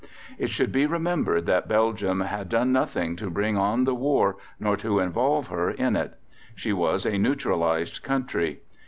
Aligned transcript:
It 0.39 0.49
should 0.49 0.71
be 0.71 0.87
remembered 0.87 1.45
that 1.45 1.67
Belgium 1.67 2.21
had 2.21 2.49
done 2.49 2.73
nothing 2.73 3.15
to 3.17 3.29
bring 3.29 3.55
on 3.55 3.83
the 3.83 3.93
war 3.93 4.37
nor 4.59 4.75
to 4.77 4.97
involve 4.97 5.45
her 5.49 5.69
in 5.69 5.95
it. 5.95 6.15
She 6.55 6.73
was 6.73 7.05
a 7.05 7.19
neutralized 7.19 8.01
country. 8.01 8.61